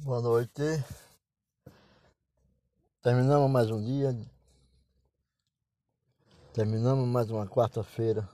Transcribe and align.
Boa 0.00 0.22
noite. 0.22 0.62
Terminamos 3.02 3.50
mais 3.50 3.68
um 3.68 3.82
dia. 3.82 4.16
Terminamos 6.54 7.08
mais 7.08 7.28
uma 7.32 7.48
quarta-feira. 7.48 8.28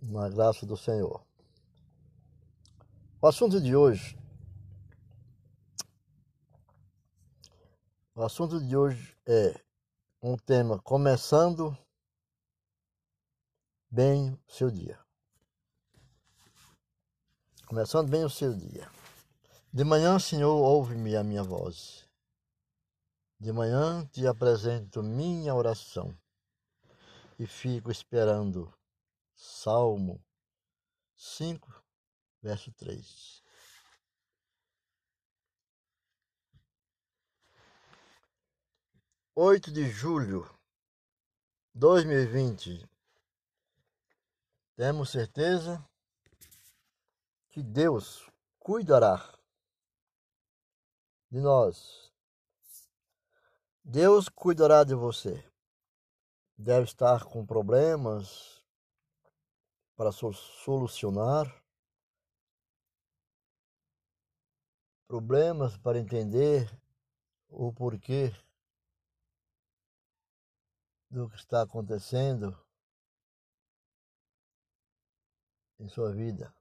Na 0.00 0.28
graça 0.28 0.64
do 0.64 0.76
Senhor. 0.76 1.20
O 3.20 3.26
assunto 3.26 3.60
de 3.60 3.74
hoje. 3.74 4.16
O 8.14 8.22
assunto 8.22 8.64
de 8.64 8.76
hoje 8.76 9.16
é 9.26 9.60
um 10.22 10.36
tema 10.36 10.80
começando 10.80 11.76
bem 13.90 14.38
o 14.46 14.52
seu 14.52 14.70
dia. 14.70 15.07
Começando 17.68 18.08
bem 18.08 18.24
o 18.24 18.30
seu 18.30 18.56
dia. 18.56 18.90
De 19.70 19.84
manhã, 19.84 20.18
Senhor, 20.18 20.56
ouve-me 20.56 21.14
a 21.14 21.22
minha 21.22 21.42
voz. 21.42 22.08
De 23.38 23.52
manhã 23.52 24.06
te 24.06 24.26
apresento 24.26 25.02
minha 25.02 25.54
oração 25.54 26.18
e 27.38 27.46
fico 27.46 27.90
esperando. 27.90 28.72
Salmo 29.36 30.24
5, 31.14 31.84
verso 32.40 32.72
3. 32.72 33.42
Oito 39.34 39.70
de 39.70 39.90
julho 39.90 40.50
de 41.74 41.80
2020. 41.80 42.88
Temos 44.74 45.10
certeza 45.10 45.86
que 47.58 47.62
Deus 47.64 48.30
cuidará 48.60 49.36
de 51.28 51.40
nós. 51.40 52.12
Deus 53.82 54.28
cuidará 54.28 54.84
de 54.84 54.94
você. 54.94 55.44
Deve 56.56 56.84
estar 56.84 57.24
com 57.24 57.44
problemas 57.44 58.62
para 59.96 60.12
solucionar, 60.12 61.52
problemas 65.08 65.76
para 65.78 65.98
entender 65.98 66.70
o 67.48 67.72
porquê 67.72 68.32
do 71.10 71.28
que 71.28 71.34
está 71.34 71.62
acontecendo 71.62 72.56
em 75.80 75.88
sua 75.88 76.12
vida 76.12 76.56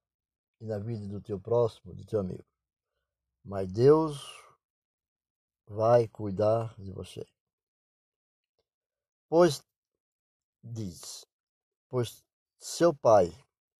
e 0.59 0.65
na 0.65 0.77
vida 0.79 1.07
do 1.07 1.21
teu 1.21 1.39
próximo, 1.39 1.93
do 1.93 2.05
teu 2.05 2.19
amigo. 2.19 2.45
Mas 3.43 3.71
Deus 3.71 4.19
vai 5.65 6.07
cuidar 6.07 6.73
de 6.77 6.91
você. 6.91 7.25
Pois 9.29 9.63
diz, 10.63 11.25
pois 11.89 12.23
seu 12.57 12.93
pai 12.93 13.33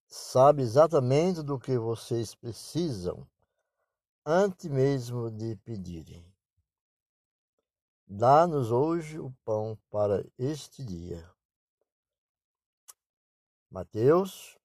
sabe 0.08 0.62
exatamente 0.62 1.42
do 1.42 1.60
que 1.60 1.78
vocês 1.78 2.36
precisam 2.36 3.28
antes 4.26 4.70
mesmo 4.70 5.32
de 5.32 5.56
pedirem. 5.58 6.26
Dá-nos 8.06 8.72
hoje 8.72 9.20
o 9.20 9.32
pão 9.44 9.78
para 9.90 10.26
este 10.38 10.84
dia. 10.84 11.30
Mateus 13.70 14.58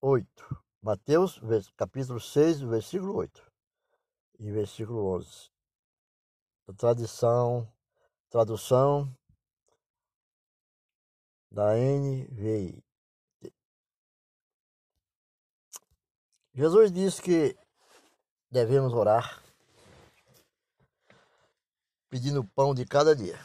8. 0.00 0.63
Mateus, 0.84 1.40
capítulo 1.78 2.20
6, 2.20 2.60
versículo 2.60 3.16
8 3.16 3.50
e 4.38 4.50
versículo 4.50 5.16
11. 5.16 5.50
A 6.68 6.74
tradição, 6.74 7.66
tradução 8.28 9.10
da 11.50 11.72
NVI. 11.74 12.84
Jesus 16.52 16.92
disse 16.92 17.22
que 17.22 17.56
devemos 18.50 18.92
orar 18.92 19.42
pedindo 22.10 22.42
o 22.42 22.48
pão 22.48 22.74
de 22.74 22.84
cada 22.84 23.16
dia. 23.16 23.38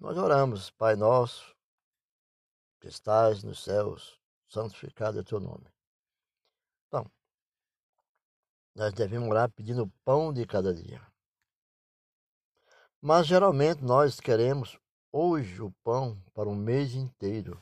Nós 0.00 0.18
oramos, 0.18 0.70
Pai 0.70 0.96
nosso, 0.96 1.54
que 2.80 2.88
estás 2.88 3.44
nos 3.44 3.62
céus, 3.62 4.17
santificado 4.48 5.18
é 5.18 5.22
teu 5.22 5.40
nome. 5.40 5.66
Então, 6.86 7.04
nós 8.74 8.92
devemos 8.92 9.28
orar 9.28 9.50
pedindo 9.50 9.92
pão 10.04 10.32
de 10.32 10.46
cada 10.46 10.74
dia. 10.74 11.00
Mas 13.00 13.26
geralmente 13.26 13.82
nós 13.82 14.18
queremos 14.18 14.78
hoje 15.12 15.62
o 15.62 15.70
pão 15.82 16.20
para 16.34 16.48
o 16.48 16.54
mês 16.54 16.94
inteiro. 16.94 17.60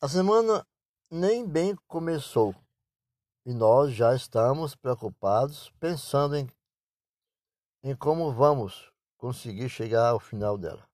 A 0.00 0.08
semana 0.08 0.66
nem 1.10 1.46
bem 1.48 1.74
começou 1.86 2.54
e 3.44 3.54
nós 3.54 3.92
já 3.92 4.14
estamos 4.14 4.76
preocupados 4.76 5.70
pensando 5.80 6.36
em, 6.36 6.46
em 7.82 7.96
como 7.96 8.32
vamos 8.32 8.92
conseguir 9.16 9.68
chegar 9.68 10.10
ao 10.10 10.20
final 10.20 10.56
dela. 10.56 10.87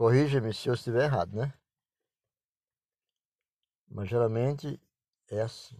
Corrija-me 0.00 0.54
se 0.54 0.66
eu 0.66 0.72
estiver 0.72 1.04
errado, 1.04 1.36
né? 1.36 1.52
Mas 3.86 4.08
geralmente 4.08 4.80
é 5.28 5.42
assim. 5.42 5.78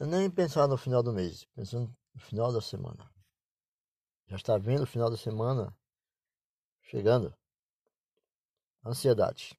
Eu 0.00 0.08
nem 0.08 0.28
pensar 0.28 0.66
no 0.66 0.76
final 0.76 1.00
do 1.00 1.12
mês, 1.12 1.44
pensando 1.54 1.96
no 2.12 2.20
final 2.20 2.52
da 2.52 2.60
semana. 2.60 3.08
Já 4.26 4.34
está 4.34 4.58
vendo 4.58 4.82
o 4.82 4.86
final 4.86 5.08
da 5.08 5.16
semana 5.16 5.72
chegando. 6.82 7.32
Ansiedade. 8.84 9.56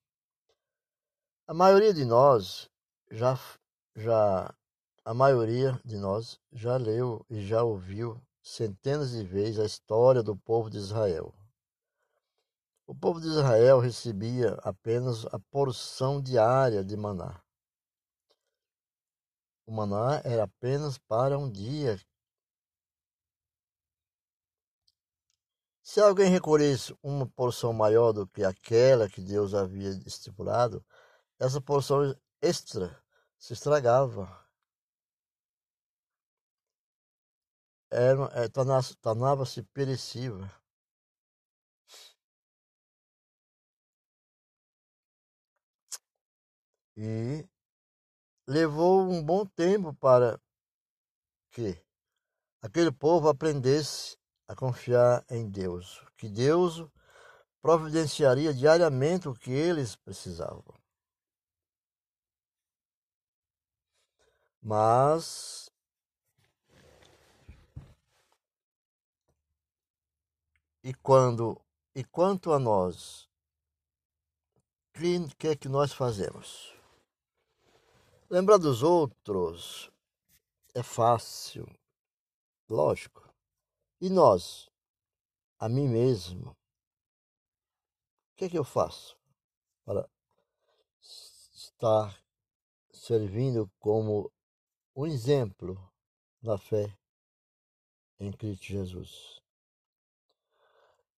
A 1.47 1.53
maioria 1.53 1.93
de 1.93 2.03
nós 2.03 2.69
já 3.09 3.39
já 3.95 4.53
a 5.05 5.13
maioria 5.13 5.79
de 5.85 5.95
nós 5.95 6.41
já 6.51 6.75
leu 6.75 7.25
e 7.29 7.47
já 7.47 7.63
ouviu 7.63 8.21
centenas 8.43 9.11
de 9.11 9.23
vezes 9.23 9.59
a 9.59 9.65
história 9.65 10.21
do 10.21 10.35
povo 10.35 10.69
de 10.69 10.75
Israel. 10.75 11.33
O 12.87 12.95
povo 12.95 13.19
de 13.19 13.27
Israel 13.27 13.79
recebia 13.79 14.53
apenas 14.63 15.25
a 15.25 15.37
porção 15.51 16.21
diária 16.21 16.85
de 16.85 16.95
maná. 16.95 17.43
O 19.65 19.73
maná 19.73 20.21
era 20.23 20.45
apenas 20.45 20.97
para 20.97 21.37
um 21.37 21.51
dia. 21.51 21.99
Se 25.83 25.99
alguém 25.99 26.29
recolhesse 26.29 26.97
uma 27.03 27.27
porção 27.27 27.73
maior 27.73 28.13
do 28.13 28.25
que 28.25 28.45
aquela 28.45 29.09
que 29.09 29.21
Deus 29.21 29.53
havia 29.53 29.89
estipulado, 30.05 30.83
essa 31.37 31.59
porção 31.59 32.17
extra 32.41 33.03
se 33.37 33.51
estragava. 33.51 34.27
É, 37.91 38.47
tornava-se 39.01 39.61
perecível. 39.63 40.49
E 46.99 47.47
levou 48.47 49.07
um 49.07 49.23
bom 49.23 49.45
tempo 49.45 49.93
para 49.93 50.41
que 51.51 51.79
aquele 52.59 52.91
povo 52.91 53.29
aprendesse 53.29 54.17
a 54.47 54.55
confiar 54.55 55.23
em 55.29 55.47
Deus, 55.47 56.03
que 56.17 56.27
Deus 56.27 56.83
providenciaria 57.61 58.51
diariamente 58.51 59.29
o 59.29 59.35
que 59.35 59.51
eles 59.51 59.95
precisavam. 59.95 60.73
Mas 64.59 65.69
e 70.83 70.95
quando 70.95 71.61
e 71.93 72.03
quanto 72.03 72.51
a 72.53 72.59
nós, 72.59 73.29
o 74.95 75.35
que 75.35 75.47
é 75.47 75.55
que 75.55 75.69
nós 75.69 75.93
fazemos? 75.93 76.76
Lembrar 78.29 78.57
dos 78.57 78.83
outros 78.83 79.89
é 80.75 80.83
fácil, 80.83 81.65
lógico. 82.67 83.33
E 84.01 84.09
nós, 84.09 84.69
a 85.57 85.69
mim 85.69 85.87
mesmo, 85.87 86.51
o 86.51 86.55
que 88.35 88.43
é 88.43 88.49
que 88.49 88.57
eu 88.57 88.65
faço 88.65 89.17
para 89.85 90.09
estar 91.01 92.21
servindo 92.91 93.71
como 93.79 94.29
um 94.93 95.07
exemplo 95.07 95.81
da 96.41 96.57
fé 96.57 96.93
em 98.19 98.33
Cristo 98.33 98.65
Jesus? 98.65 99.41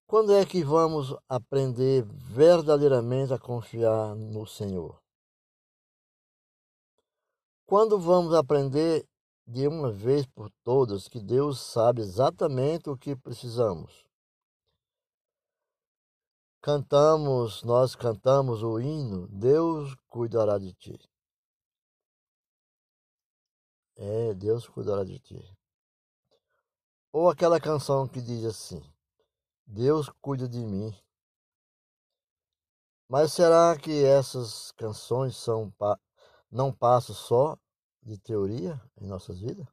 Quando 0.06 0.32
é 0.36 0.46
que 0.46 0.64
vamos 0.64 1.16
aprender 1.28 2.04
verdadeiramente 2.04 3.34
a 3.34 3.40
confiar 3.40 4.14
no 4.16 4.46
Senhor? 4.46 4.99
Quando 7.70 8.00
vamos 8.00 8.34
aprender 8.34 9.08
de 9.46 9.68
uma 9.68 9.92
vez 9.92 10.26
por 10.26 10.50
todas 10.64 11.08
que 11.08 11.20
Deus 11.20 11.60
sabe 11.62 12.02
exatamente 12.02 12.90
o 12.90 12.98
que 12.98 13.16
precisamos? 13.16 14.08
Cantamos, 16.64 17.62
nós 17.62 17.96
cantamos 17.96 18.64
o 18.64 18.80
hino, 18.80 19.28
Deus 19.28 19.96
cuidará 20.08 20.58
de 20.58 20.74
ti. 20.74 21.00
É, 23.98 24.34
Deus 24.34 24.68
cuidará 24.68 25.04
de 25.04 25.20
ti. 25.20 25.58
Ou 27.14 27.30
aquela 27.30 27.62
canção 27.62 28.08
que 28.08 28.20
diz 28.20 28.46
assim: 28.46 28.82
Deus 29.68 30.10
cuida 30.20 30.50
de 30.50 30.66
mim. 30.66 30.92
Mas 33.08 33.32
será 33.32 33.78
que 33.78 34.04
essas 34.04 34.72
canções 34.72 35.38
são 35.38 35.70
não 36.52 36.74
passam 36.74 37.16
só 37.16 37.58
de 38.02 38.18
teoria 38.18 38.82
em 39.00 39.08
nossas 39.08 39.40
vidas? 39.40 39.68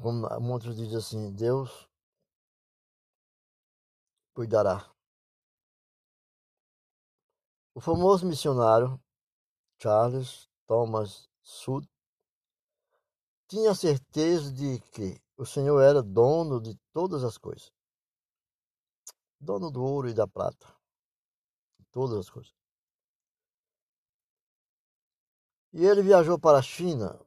Como 0.00 0.28
muitos 0.40 0.76
dizem 0.76 0.98
assim, 0.98 1.32
Deus 1.32 1.88
cuidará. 4.34 4.90
O 7.74 7.80
famoso 7.80 8.26
missionário 8.26 9.00
Charles 9.80 10.48
Thomas 10.66 11.28
Sud 11.42 11.88
tinha 13.48 13.74
certeza 13.74 14.52
de 14.52 14.80
que 14.90 15.20
o 15.36 15.44
Senhor 15.44 15.80
era 15.80 16.02
dono 16.02 16.60
de 16.60 16.74
todas 16.92 17.22
as 17.22 17.36
coisas. 17.36 17.70
Dono 19.38 19.70
do 19.70 19.82
ouro 19.82 20.08
e 20.08 20.14
da 20.14 20.26
prata. 20.26 20.66
Todas 21.92 22.18
as 22.18 22.30
coisas. 22.30 22.55
E 25.72 25.84
ele 25.84 26.02
viajou 26.02 26.38
para 26.38 26.58
a 26.58 26.62
China, 26.62 27.18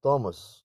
Thomas, 0.00 0.64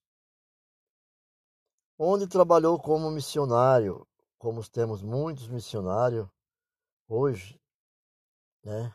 onde 1.98 2.26
trabalhou 2.26 2.78
como 2.78 3.10
missionário, 3.10 4.06
como 4.38 4.66
temos 4.68 5.02
muitos 5.02 5.48
missionários 5.48 6.28
hoje, 7.08 7.60
né, 8.62 8.94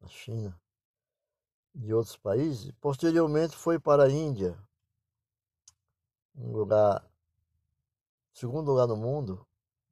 na 0.00 0.08
China, 0.08 0.58
de 1.74 1.92
outros 1.92 2.16
países. 2.16 2.70
Posteriormente 2.80 3.56
foi 3.56 3.78
para 3.78 4.04
a 4.04 4.10
Índia, 4.10 4.58
um 6.34 6.52
lugar, 6.52 7.04
segundo 8.32 8.70
lugar 8.70 8.86
no 8.86 8.96
mundo 8.96 9.46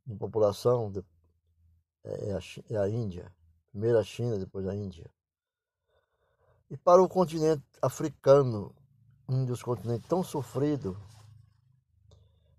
em 0.07 0.17
população 0.17 0.93
é, 2.05 2.31
é 2.31 2.33
a, 2.33 2.41
é 2.71 2.77
a 2.79 2.89
Índia. 2.89 3.33
Primeiro 3.71 3.99
a 3.99 4.05
China, 4.05 4.39
depois 4.39 4.67
a 4.67 4.75
Índia. 4.75 5.11
E 6.71 6.77
para 6.77 7.03
o 7.03 7.09
continente 7.09 7.65
africano, 7.83 8.73
um 9.29 9.45
dos 9.45 9.61
continentes 9.61 10.09
tão 10.09 10.23
sofrido, 10.23 10.97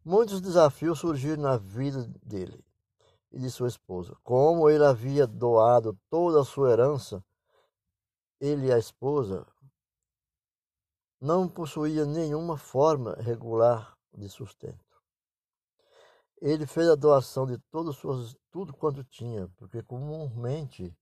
muitos 0.03 0.41
desafios 0.41 0.99
surgiram 0.99 1.41
na 1.41 1.55
vida 1.55 2.05
dele 2.21 2.61
e 3.31 3.39
de 3.39 3.49
sua 3.49 3.69
esposa. 3.69 4.13
Como 4.21 4.69
ele 4.69 4.83
havia 4.83 5.25
doado 5.25 5.97
toda 6.09 6.41
a 6.41 6.45
sua 6.45 6.71
herança, 6.71 7.23
ele 8.37 8.67
e 8.67 8.73
a 8.73 8.77
esposa 8.77 9.47
não 11.21 11.47
possuía 11.47 12.05
nenhuma 12.05 12.57
forma 12.57 13.13
regular 13.15 13.97
de 14.13 14.27
sustento. 14.27 14.91
Ele 16.41 16.65
fez 16.65 16.89
a 16.89 16.95
doação 16.95 17.45
de 17.45 17.57
todas 17.69 17.95
suas, 17.95 18.35
tudo 18.49 18.73
quanto 18.73 19.05
tinha, 19.05 19.47
porque 19.55 19.81
comumente 19.81 20.93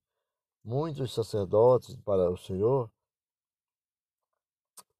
muitos 0.63 1.13
sacerdotes 1.13 1.95
para 1.95 2.29
o 2.29 2.37
Senhor, 2.37 2.91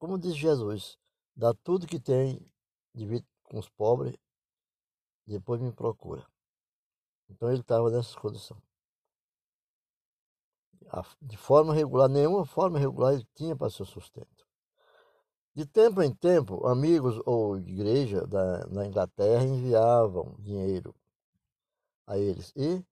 como 0.00 0.18
diz 0.18 0.34
Jesus, 0.34 0.98
dá 1.36 1.52
tudo 1.52 1.86
que 1.86 2.00
tem, 2.00 2.44
divide 2.94 3.26
com 3.44 3.58
os 3.58 3.68
pobres, 3.68 4.16
depois 5.26 5.60
me 5.60 5.70
procura. 5.70 6.26
Então 7.28 7.50
ele 7.50 7.60
estava 7.60 7.90
nessa 7.90 8.18
condição. 8.18 8.60
De 11.20 11.36
forma 11.36 11.74
regular, 11.74 12.08
nenhuma 12.08 12.46
forma 12.46 12.78
regular 12.78 13.12
ele 13.12 13.28
tinha 13.34 13.54
para 13.54 13.68
seu 13.68 13.84
sustento. 13.84 14.48
De 15.54 15.66
tempo 15.66 16.02
em 16.02 16.14
tempo, 16.14 16.66
amigos 16.66 17.20
ou 17.26 17.58
igreja 17.58 18.26
da, 18.26 18.66
na 18.68 18.86
Inglaterra 18.86 19.44
enviavam 19.44 20.34
dinheiro 20.38 20.94
a 22.06 22.16
eles. 22.16 22.54
E, 22.56 22.82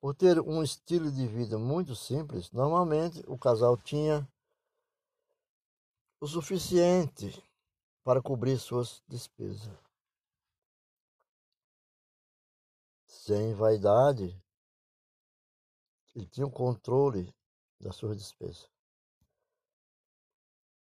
por 0.00 0.14
ter 0.14 0.40
um 0.40 0.62
estilo 0.62 1.12
de 1.12 1.26
vida 1.26 1.58
muito 1.58 1.94
simples, 1.94 2.50
normalmente 2.50 3.22
o 3.26 3.36
casal 3.36 3.76
tinha 3.76 4.26
o 6.24 6.26
suficiente 6.26 7.44
para 8.02 8.22
cobrir 8.22 8.58
suas 8.58 9.02
despesas. 9.06 9.70
Sem 13.06 13.52
vaidade, 13.52 14.42
ele 16.14 16.26
tinha 16.28 16.46
o 16.46 16.50
controle 16.50 17.30
das 17.78 17.96
suas 17.96 18.16
despesas. 18.16 18.70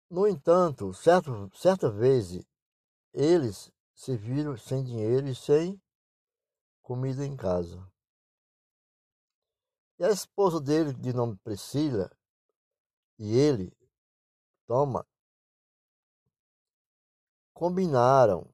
No 0.09 0.27
entanto, 0.27 0.94
certo, 0.94 1.50
certa 1.56 1.89
vez 1.89 2.45
eles 3.13 3.71
se 3.94 4.18
viram 4.18 4.57
sem 4.57 4.83
dinheiro 4.83 5.30
e 5.30 5.36
sem 5.36 5.81
comida 6.81 7.25
em 7.25 7.38
casa. 7.38 7.89
E 9.97 10.03
a 10.03 10.09
esposa 10.09 10.59
dele, 10.59 10.94
de 10.94 11.13
nome 11.13 11.38
Priscila, 11.38 12.12
e 13.18 13.38
ele, 13.38 13.74
Toma, 14.69 15.03
combinaram 17.60 18.48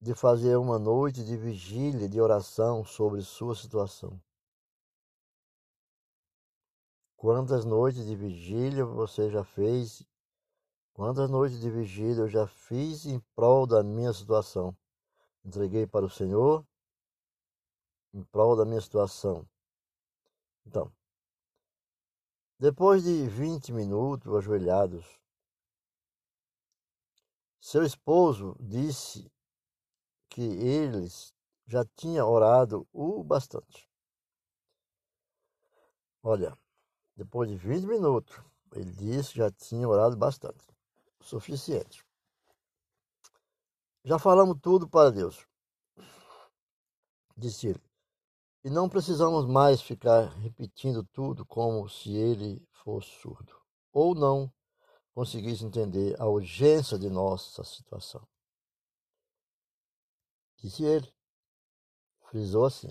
de 0.00 0.14
fazer 0.14 0.56
uma 0.56 0.78
noite 0.78 1.22
de 1.22 1.36
vigília, 1.36 2.08
de 2.08 2.18
oração 2.18 2.82
sobre 2.82 3.20
sua 3.20 3.54
situação. 3.54 4.18
Quantas 7.14 7.66
noites 7.66 8.06
de 8.06 8.16
vigília 8.16 8.86
você 8.86 9.28
já 9.28 9.44
fez 9.44 10.02
Quantas 10.94 11.28
noites 11.28 11.60
de 11.60 11.70
vigília 11.70 12.22
eu 12.22 12.28
já 12.28 12.46
fiz 12.46 13.04
em 13.04 13.20
prol 13.34 13.66
da 13.66 13.82
minha 13.82 14.14
situação? 14.14 14.74
Entreguei 15.44 15.86
para 15.86 16.06
o 16.06 16.10
Senhor 16.10 16.66
em 18.14 18.24
prol 18.24 18.56
da 18.56 18.64
minha 18.64 18.80
situação. 18.80 19.46
Então, 20.66 20.90
depois 22.58 23.04
de 23.04 23.28
20 23.28 23.72
minutos 23.74 24.34
ajoelhados, 24.34 25.21
seu 27.62 27.84
esposo 27.84 28.56
disse 28.58 29.30
que 30.28 30.42
eles 30.42 31.32
já 31.64 31.84
tinham 31.94 32.28
orado 32.28 32.88
o 32.92 33.22
bastante. 33.22 33.88
Olha, 36.24 36.58
depois 37.16 37.48
de 37.48 37.56
20 37.56 37.86
minutos, 37.86 38.36
ele 38.72 38.90
disse 38.90 39.30
que 39.30 39.38
já 39.38 39.50
tinha 39.52 39.88
orado 39.88 40.16
bastante 40.16 40.66
suficiente. 41.20 42.04
Já 44.02 44.18
falamos 44.18 44.58
tudo 44.60 44.88
para 44.88 45.12
Deus, 45.12 45.46
disse 47.36 47.68
ele. 47.68 47.82
E 48.64 48.70
não 48.70 48.88
precisamos 48.88 49.46
mais 49.46 49.80
ficar 49.80 50.26
repetindo 50.38 51.04
tudo 51.04 51.46
como 51.46 51.88
se 51.88 52.12
ele 52.12 52.60
fosse 52.72 53.10
surdo 53.20 53.56
ou 53.92 54.16
não 54.16 54.52
conseguisse 55.14 55.64
entender 55.64 56.20
a 56.20 56.26
urgência 56.26 56.98
de 56.98 57.08
nossa 57.08 57.62
situação. 57.64 58.26
Disse 60.58 60.84
ele. 60.84 61.12
Frisou 62.30 62.64
assim. 62.64 62.88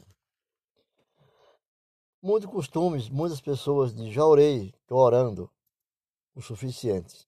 Muitos 2.22 2.52
costumes, 2.52 3.10
muitas 3.10 3.42
pessoas 3.42 3.94
de 3.94 4.20
orei, 4.20 4.74
estou 4.82 5.00
orando 5.00 5.52
o 6.36 6.42
suficiente. 6.42 7.28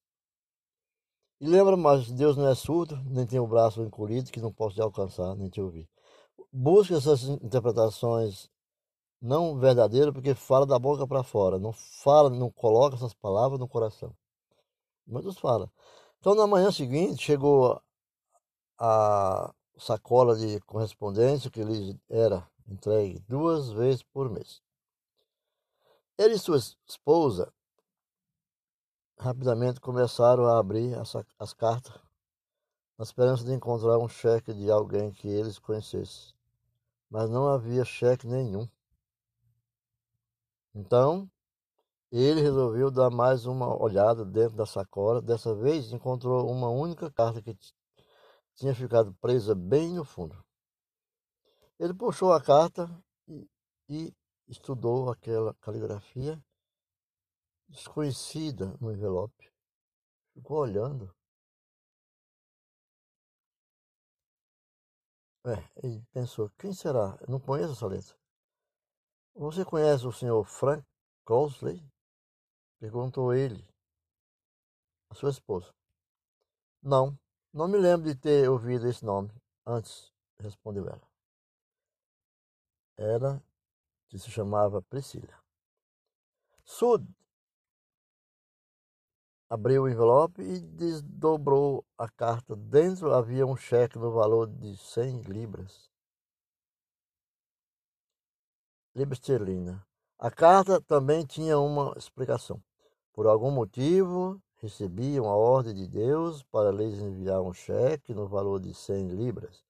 E 1.42 1.48
lembra, 1.48 1.76
mas 1.76 2.12
Deus 2.12 2.38
não 2.38 2.48
é 2.48 2.54
surdo, 2.54 2.96
nem 3.06 3.26
tem 3.26 3.40
o 3.40 3.48
braço 3.48 3.82
encolhido 3.82 4.32
que 4.32 4.40
não 4.40 4.54
posso 4.54 4.76
te 4.76 4.82
alcançar, 4.82 5.36
nem 5.36 5.50
te 5.50 5.60
ouvir. 5.60 5.90
Busque 6.52 6.94
essas 6.94 7.24
interpretações 7.24 8.50
não 9.20 9.58
verdadeiras, 9.58 10.14
porque 10.14 10.36
fala 10.36 10.66
da 10.66 10.78
boca 10.78 11.08
para 11.08 11.24
fora, 11.24 11.58
não 11.58 11.72
fala, 11.72 12.30
não 12.30 12.52
coloca 12.52 12.96
essas 12.96 13.14
palavras 13.14 13.60
no 13.60 13.68
coração. 13.68 14.16
Muitos 15.06 15.38
falam. 15.38 15.70
Então, 16.20 16.36
na 16.36 16.48
manhã 16.48 16.72
seguinte, 16.72 17.24
chegou 17.24 17.82
a 18.80 19.54
sacola 19.78 20.36
de 20.36 20.60
correspondência 20.62 21.52
que 21.52 21.64
lhe 21.64 22.00
era 22.10 22.48
entregue 22.68 23.20
duas 23.28 23.72
vezes 23.72 24.04
por 24.04 24.30
mês. 24.30 24.62
Ele 26.18 26.36
e 26.36 26.40
sua 26.40 26.58
esposa 26.88 27.52
rapidamente 29.18 29.80
começaram 29.80 30.46
a 30.46 30.60
abrir 30.60 30.94
as, 30.96 31.14
as 31.40 31.54
cartas 31.54 31.94
na 32.98 33.04
esperança 33.04 33.44
de 33.44 33.54
encontrar 33.54 33.98
um 33.98 34.08
cheque 34.08 34.54
de 34.54 34.70
alguém 34.70 35.12
que 35.12 35.28
eles 35.28 35.58
conhecessem. 35.58 36.34
Mas 37.10 37.30
não 37.30 37.48
havia 37.48 37.84
cheque 37.84 38.28
nenhum. 38.28 38.68
Então, 40.74 41.30
ele 42.22 42.42
resolveu 42.42 42.92
dar 42.92 43.10
mais 43.10 43.48
uma 43.48 43.76
olhada 43.76 44.24
dentro 44.24 44.56
da 44.56 44.68
sacola. 44.68 45.20
Dessa 45.20 45.56
vez, 45.56 45.92
encontrou 45.92 46.48
uma 46.48 46.70
única 46.70 47.10
carta 47.10 47.42
que 47.42 47.58
tinha 48.54 48.76
ficado 48.76 49.16
presa 49.16 49.56
bem 49.56 49.96
no 49.96 50.06
fundo. 50.06 50.44
Ele 51.80 51.94
puxou 51.94 52.32
a 52.32 52.40
carta 52.40 52.88
e, 53.28 53.50
e 53.90 54.16
estudou 54.48 55.10
aquela 55.10 55.56
caligrafia 55.56 56.40
desconhecida 57.68 58.78
no 58.80 58.92
envelope. 58.92 59.52
Ficou 60.36 60.60
olhando. 60.60 61.12
É, 65.46 65.56
ele 65.84 66.02
pensou, 66.14 66.50
quem 66.60 66.72
será? 66.74 67.18
Eu 67.22 67.28
não 67.28 67.40
conheço 67.40 67.74
essa 67.74 67.88
letra. 67.88 68.16
Você 69.36 69.66
conhece 69.66 70.06
o 70.06 70.12
senhor 70.12 70.46
Frank 70.46 70.86
Cosley? 71.26 71.93
Perguntou 72.84 73.34
ele 73.34 73.66
a 75.10 75.16
sua 75.16 75.30
esposa. 75.30 75.74
Não, 76.82 77.18
não 77.54 77.66
me 77.66 77.78
lembro 77.78 78.06
de 78.06 78.14
ter 78.14 78.50
ouvido 78.50 78.90
esse 78.90 79.06
nome 79.06 79.32
antes, 79.66 80.12
respondeu 80.38 80.90
ela. 80.90 81.10
Era 82.98 83.42
que 84.10 84.20
se 84.20 84.30
chamava 84.30 84.82
Priscila. 84.82 85.42
Sud 86.66 87.08
abriu 89.50 89.84
o 89.84 89.90
envelope 89.90 90.42
e 90.42 90.60
desdobrou 90.60 91.86
a 91.98 92.10
carta. 92.10 92.54
Dentro 92.54 93.14
havia 93.14 93.46
um 93.46 93.56
cheque 93.56 93.98
no 93.98 94.12
valor 94.12 94.46
de 94.46 94.76
cem 94.76 95.22
libras. 95.22 95.90
Libra 98.94 99.14
esterlina. 99.14 99.88
A 100.20 100.30
carta 100.30 100.82
também 100.82 101.26
tinha 101.26 101.58
uma 101.58 101.98
explicação. 101.98 102.62
Por 103.14 103.28
algum 103.28 103.52
motivo, 103.52 104.42
recebi 104.56 105.20
uma 105.20 105.36
ordem 105.36 105.76
de 105.76 105.88
Deus 105.88 106.42
para 106.42 106.72
lhes 106.72 106.98
enviar 106.98 107.42
um 107.42 107.54
cheque 107.54 108.12
no 108.12 108.28
valor 108.28 108.60
de 108.60 108.74
cem 108.74 109.08
libras. 109.08 109.64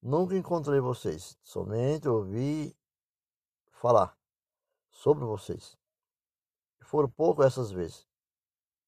Nunca 0.00 0.34
encontrei 0.34 0.80
vocês, 0.80 1.36
somente 1.42 2.08
ouvi 2.08 2.74
falar 3.70 4.16
sobre 4.88 5.26
vocês. 5.26 5.76
Foram 6.80 7.08
pouco 7.08 7.42
essas 7.42 7.70
vezes 7.70 8.06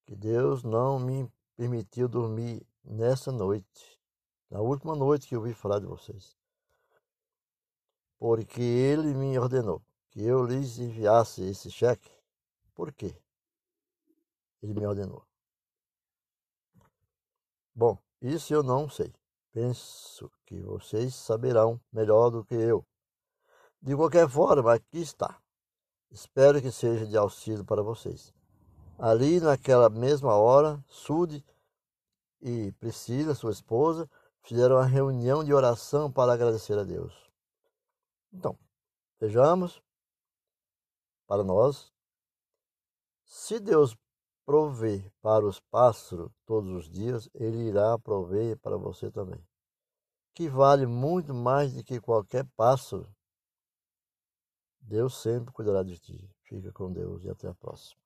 que 0.07 0.17
Deus 0.17 0.63
não 0.63 0.99
me 0.99 1.31
permitiu 1.55 2.09
dormir 2.09 2.67
nessa 2.83 3.31
noite, 3.31 4.01
na 4.49 4.61
última 4.61 4.97
noite 4.97 5.29
que 5.29 5.35
eu 5.35 5.41
ouvi 5.41 5.53
falar 5.53 5.81
de 5.81 5.87
vocês. 5.87 6.35
Porque 8.19 8.63
Ele 8.63 9.13
me 9.13 9.39
ordenou 9.39 9.83
que 10.09 10.23
eu 10.23 10.47
lhes 10.47 10.79
enviasse 10.79 11.43
esse 11.43 11.71
cheque. 11.71 12.11
Por 12.75 12.91
quê? 12.91 13.15
Ele 14.67 14.81
me 14.81 14.87
ordenou. 14.87 15.25
Bom, 17.73 17.97
isso 18.21 18.53
eu 18.53 18.65
não 18.65 18.89
sei. 18.89 19.15
Penso 19.53 20.31
que 20.45 20.61
vocês 20.61 21.15
saberão 21.15 21.81
melhor 21.93 22.31
do 22.31 22.45
que 22.45 22.55
eu. 22.55 22.85
De 23.81 23.95
qualquer 23.95 24.29
forma, 24.29 24.75
aqui 24.75 24.99
está. 24.99 25.41
Espero 26.11 26.61
que 26.61 26.73
seja 26.73 27.07
de 27.07 27.17
auxílio 27.17 27.65
para 27.65 27.81
vocês. 27.81 28.35
Ali, 28.99 29.39
naquela 29.39 29.89
mesma 29.89 30.35
hora, 30.35 30.83
Sude 30.89 31.45
e 32.41 32.73
Priscila, 32.73 33.35
sua 33.35 33.53
esposa, 33.53 34.11
fizeram 34.43 34.77
uma 34.77 34.85
reunião 34.85 35.45
de 35.45 35.55
oração 35.55 36.11
para 36.11 36.33
agradecer 36.33 36.77
a 36.77 36.83
Deus. 36.83 37.15
Então, 38.33 38.59
vejamos 39.21 39.81
para 41.27 41.45
nós. 41.45 41.93
Se 43.25 43.61
Deus 43.61 43.97
prover 44.47 45.13
para 45.21 45.45
os 45.45 45.59
pássaros 45.59 46.31
todos 46.47 46.71
os 46.71 46.89
dias, 46.89 47.29
Ele 47.35 47.69
irá 47.69 47.99
prover 47.99 48.57
para 48.59 48.77
você 48.77 49.11
também. 49.11 49.45
Que 50.33 50.49
vale 50.49 50.87
muito 50.87 51.35
mais 51.35 51.75
do 51.75 51.83
que 51.83 52.01
qualquer 52.01 52.47
pássaro. 52.57 53.13
Deus 54.81 55.21
sempre 55.21 55.53
cuidará 55.53 55.83
de 55.83 55.99
ti. 55.99 56.31
Fica 56.45 56.71
com 56.73 56.93
Deus 56.93 57.25
e 57.25 57.29
até 57.29 57.49
a 57.49 57.55
próxima. 57.55 58.06